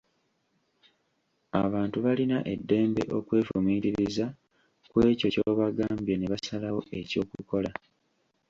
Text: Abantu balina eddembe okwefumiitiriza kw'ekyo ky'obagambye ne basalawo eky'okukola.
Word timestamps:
Abantu 1.63 1.97
balina 2.05 2.37
eddembe 2.53 3.03
okwefumiitiriza 3.17 4.25
kw'ekyo 4.89 5.27
ky'obagambye 5.33 6.13
ne 6.17 6.27
basalawo 6.31 6.81
eky'okukola. 6.99 7.71